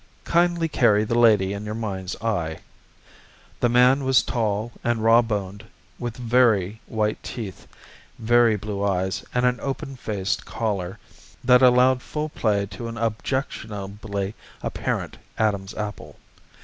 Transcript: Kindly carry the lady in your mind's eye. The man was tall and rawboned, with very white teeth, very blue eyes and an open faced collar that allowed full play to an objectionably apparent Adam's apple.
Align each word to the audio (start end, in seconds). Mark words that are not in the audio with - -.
Kindly 0.25 0.67
carry 0.67 1.03
the 1.03 1.13
lady 1.19 1.53
in 1.53 1.63
your 1.63 1.75
mind's 1.75 2.15
eye. 2.23 2.61
The 3.59 3.69
man 3.69 4.03
was 4.03 4.23
tall 4.23 4.71
and 4.83 5.03
rawboned, 5.03 5.65
with 5.99 6.17
very 6.17 6.81
white 6.87 7.21
teeth, 7.21 7.67
very 8.17 8.55
blue 8.55 8.83
eyes 8.83 9.23
and 9.31 9.45
an 9.45 9.59
open 9.61 9.95
faced 9.95 10.43
collar 10.43 10.97
that 11.43 11.61
allowed 11.61 12.01
full 12.01 12.29
play 12.29 12.65
to 12.65 12.87
an 12.87 12.97
objectionably 12.97 14.33
apparent 14.63 15.17
Adam's 15.37 15.75
apple. 15.75 16.15